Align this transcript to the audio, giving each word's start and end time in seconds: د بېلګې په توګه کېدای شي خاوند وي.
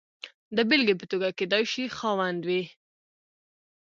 د 0.55 0.57
بېلګې 0.69 0.95
په 0.99 1.05
توګه 1.11 1.27
کېدای 1.39 1.63
شي 1.71 1.83
خاوند 1.97 2.41
وي. 2.49 2.63